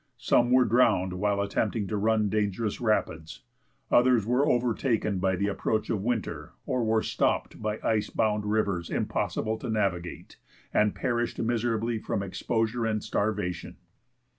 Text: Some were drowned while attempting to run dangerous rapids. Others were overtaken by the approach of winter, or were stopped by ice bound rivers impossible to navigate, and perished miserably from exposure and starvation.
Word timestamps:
Some 0.17 0.49
were 0.49 0.65
drowned 0.65 1.13
while 1.13 1.39
attempting 1.41 1.85
to 1.89 1.95
run 1.95 2.27
dangerous 2.27 2.81
rapids. 2.81 3.43
Others 3.91 4.25
were 4.25 4.47
overtaken 4.49 5.19
by 5.19 5.35
the 5.35 5.45
approach 5.45 5.91
of 5.91 6.01
winter, 6.01 6.53
or 6.65 6.83
were 6.83 7.03
stopped 7.03 7.61
by 7.61 7.77
ice 7.83 8.09
bound 8.09 8.43
rivers 8.47 8.89
impossible 8.89 9.59
to 9.59 9.69
navigate, 9.69 10.37
and 10.73 10.95
perished 10.95 11.37
miserably 11.37 11.99
from 11.99 12.23
exposure 12.23 12.83
and 12.83 13.03
starvation. 13.03 13.75